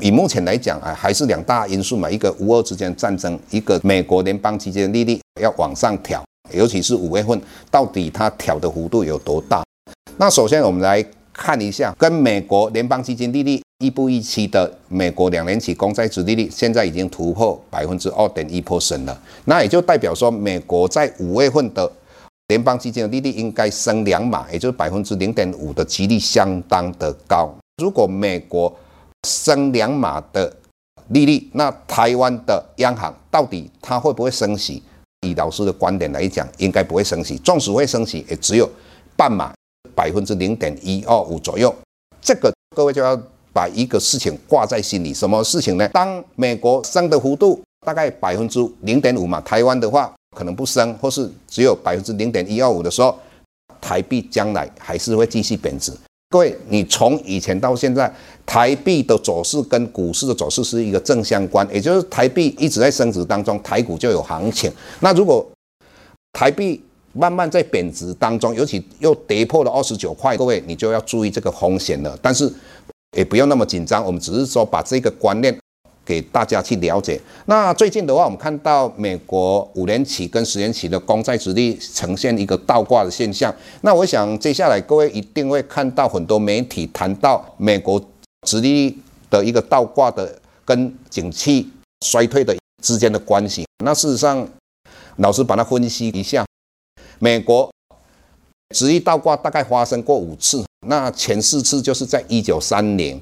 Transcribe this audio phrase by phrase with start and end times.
[0.00, 9.62] 以目前来讲啊，还是两大因素嘛，一个乌俄之间战争，一个美国联邦基金利率要往上调，尤其是五月份，到底它调的幅度有多大？
[10.16, 21.90] 那首先我们来看一下，跟美国联邦基金利率一步一期的美国两年期公债殖利率，现在已经突破百分之二点一破损了，那也就代表说，美国在五月份的
[22.48, 27.52] 联邦基金的利率应该升两码，也就是百分之零点五的几率相当的高。
[27.82, 28.72] 如果美国
[29.24, 30.54] 升两码的
[31.08, 34.82] 利率，那台湾的央行到底它会不会升息？
[35.26, 38.68] 以老师的观点来讲，应该不会升息，纵使会升息，也只有
[39.16, 39.54] 半码，
[39.94, 41.74] 百分之零点一二五左右。
[42.20, 43.18] 这个各位就要
[43.52, 45.88] 把一个事情挂在心里，什么事情呢？
[45.88, 53.18] 当美国升的幅度大概百分之零点五嘛，台湾的话可能不升，或是只有百分之零点一二五的时候，
[53.80, 55.92] 台币将来还是会继续贬值。
[56.34, 58.12] 各位，你从以前到现在，
[58.44, 64.68] 台币的走势跟股市的走势是一个正相关，也就是台币一直在升值当中，台股就有行情。
[64.98, 65.48] 那如果
[66.32, 66.82] 台币
[67.12, 72.18] 慢慢在贬值当中，尤其又跌破了二十九块，各位你就要注意这个风险了。
[72.20, 72.52] 但是
[73.16, 75.56] 也不用那么紧张，我们只是说把这个观念。
[76.04, 77.20] 给大家去了解。
[77.46, 83.54] 那最近的话，我们看到美国五年期跟十年期的公债殖利呈现一个倒挂的现象。
[83.80, 88.02] 那我想接下来各位一定会看到很多媒体谈到美国
[88.46, 88.98] 殖利
[89.30, 91.70] 的一个倒挂的跟景气
[92.04, 93.66] 衰退的之间的关系。
[93.84, 94.46] 那事实上，
[95.16, 96.44] 老师把它分析一下，
[97.18, 97.70] 美国
[98.74, 103.20] 殖利倒挂大概发生过五次，那前四次就是在一九三零。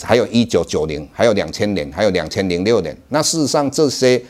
[0.00, 2.96] 还有一九九零，还有两千年，还有两千零六年。
[3.10, 4.22] 那事实上，这些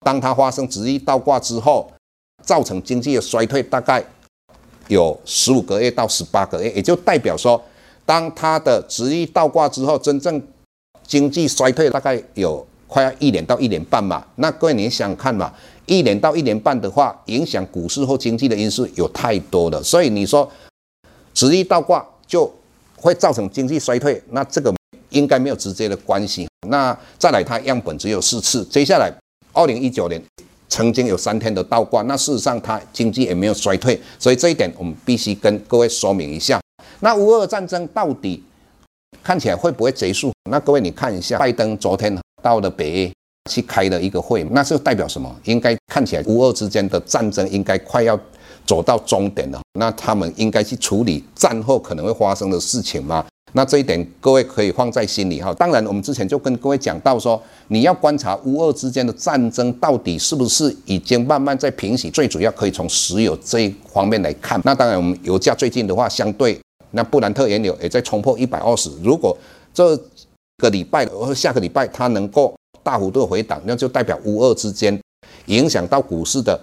[0.00, 1.90] 当它发生殖利倒挂之后，
[2.42, 4.04] 造成经济的衰退，大概
[4.88, 7.60] 有十五个月到十八个月，也就代表说，
[8.04, 10.40] 当它的殖利率倒挂之后，真正
[11.06, 14.24] 经济衰退大概有快要一年到一年半嘛。
[14.36, 15.52] 那各位你想看嘛？
[15.86, 20.48] 一年到一年半的话，影响股市或经济的因素有太多了，所以你说
[21.32, 22.52] 殖利倒挂就
[22.96, 24.72] 会造成经济衰退，那这个。
[25.10, 26.48] 应该没有直接的关系。
[26.68, 28.64] 那再来，它样本只有四次。
[28.64, 29.12] 接下来，
[29.52, 30.20] 二零一九年
[30.68, 36.60] 曾经有三天的倒挂，那事实上它经济也没有衰退，所以这一点我们必须跟各位说明一下。
[37.00, 38.42] 那乌俄战争到底
[39.22, 40.32] 看起来会不会结束？
[40.50, 43.12] 那各位你看一下，拜登昨天到了北约
[43.50, 45.34] 去开了一个会，那是代表什么？
[45.44, 48.18] 应该看起来乌俄之间的战争应该快要
[48.66, 49.60] 走到终点了。
[49.78, 53.24] 那他们应该去处理战后可能会发生的事情吗？
[53.52, 55.54] 那这一点各位可以放在心里哈。
[55.54, 62.10] 当然，我们之前就跟各位讲到说，你要观察乌俄之间的战争到底是不是已经慢慢在平息。
[62.10, 64.60] 最主要可以从石油这一方面来看。
[64.64, 66.60] 那当然，我们油价最近的话，相对
[66.90, 68.90] 那布兰特原油也在冲破一百二十。
[69.02, 69.34] 如果
[69.72, 69.98] 这
[70.58, 74.98] 个礼拜或下个礼拜它能够大幅度回档，那就代表乌俄之间
[75.46, 76.60] 影响到股市的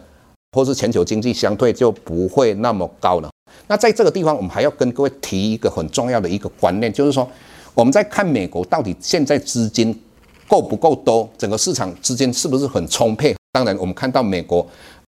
[0.54, 3.30] 或是全球经济相对就不会那么高了。
[3.68, 7.28] 那在这个地方，我们还要跟各位提一个很重要的一个观念，就是说，
[7.74, 10.00] 我们在看美国到底现在资金
[10.48, 13.36] 够不够多，整个市场资金是不是很充沛？
[13.52, 14.68] 当然，我们看到美国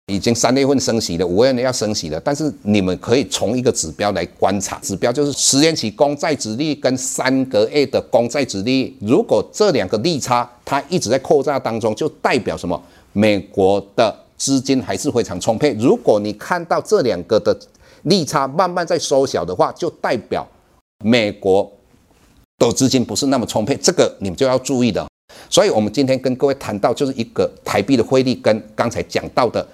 [0.06, 12.82] 已经三月份升息了，五月份要升息了，但是你们可以从一个指标来观察，指标就是十年期公债殖利率跟三个月的公债殖利率，如果这两个利差它一直在扩大当中，就代表什么？
[13.12, 15.76] 美国的资金还是非常充沛。
[15.78, 17.54] 如果你看到这两个的
[18.04, 20.46] 利差慢慢在缩小的话，就代表
[21.04, 21.70] 美国
[22.56, 25.06] 的资金不是那么充沛，这个你们就要注意的。
[25.50, 29.66] 所以，我们今天跟各位谈到，就是一个台币的汇率跟刚才讲到的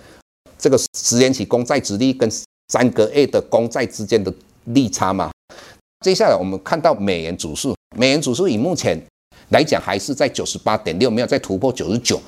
[0.59, 2.29] 这个十年期公债殖利率跟
[2.69, 4.33] 三个月的公债之间的
[4.65, 5.31] 利差嘛。
[6.05, 9.01] 接下来，我们看到美元指数，美元指数以目前
[9.51, 12.21] 来讲还是在九十八点六，没有再突破九十九。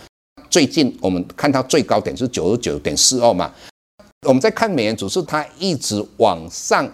[0.49, 3.53] 最近我们看到最高点是九十九点四二嘛。
[4.27, 6.91] 我们在看美元指数，它一直往上，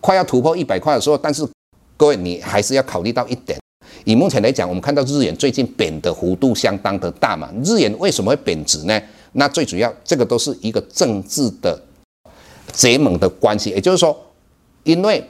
[0.00, 1.46] 快要突破一百块的时候，但是
[1.96, 3.58] 各位你还是要考虑到一点，
[4.04, 7.52] 以目前来讲，我们看到日元最近贬的幅度相当的大嘛。
[7.62, 9.00] 日元为什么会贬值呢？
[9.32, 11.80] 那最主要这个都是一个政治的
[12.72, 14.18] 结盟的关系，也就是说，
[14.84, 15.22] 因为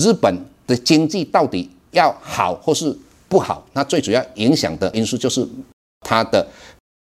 [0.00, 0.34] 日本
[0.66, 2.96] 的经济到底要好或是
[3.28, 5.46] 不好，那最主要影响的因素就是
[6.08, 6.46] 它的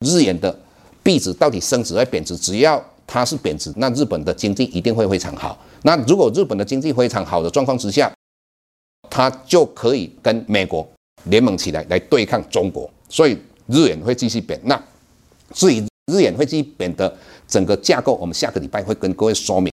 [0.06, 0.56] 日元的。
[1.04, 2.34] 币值到底升值还是贬值？
[2.34, 5.62] 只要它是贬值，那日本的经济一定会非常好。
[5.82, 8.10] 那如果日本的经济非常好的状况之下，
[9.10, 10.88] 它就可以跟美国
[11.24, 14.58] 联盟起来来对抗中国，所以日元会继续贬。
[14.64, 14.82] 那
[15.52, 17.14] 至于日元会继续贬的
[17.46, 19.70] 整个架构，我们下个礼拜会跟各位说明。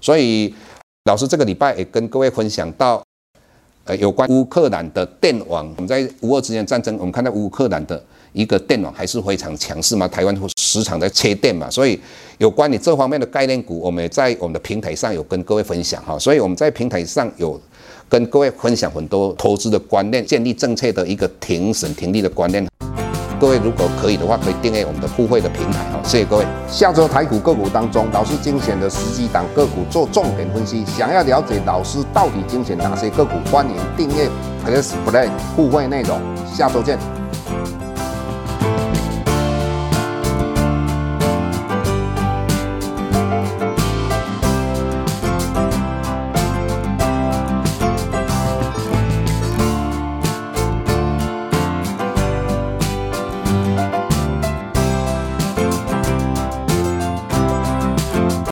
[0.00, 0.54] 所以
[1.04, 3.04] 老师这个礼拜也跟各位分享到，
[3.96, 5.72] 有关乌克兰的电网。
[5.76, 8.02] 我们在乌俄之间战争，我们看到乌克兰的。
[8.32, 11.98] 一个电网还是非常强势嘛，台湾时常在缺电嘛，所以
[12.38, 17.60] 有关你这方面的概念股，我们也在我们的平台上有跟各位分享哈，所以我们在平台上有
[18.08, 22.64] 跟各位分享很多投资的观念，建立正确的一个停损停利的观念。
[23.40, 26.44] 各位如果可以的话，可以订阅我们的互惠的平台哦，谢谢各位。
[26.68, 34.28] 下周台股个股当中，老师精选的十几档个股做重点分析，想要了解老师到底精选哪些个股，欢迎订阅
[34.66, 36.20] Plus Play 互惠内容。
[36.54, 37.19] 下周见。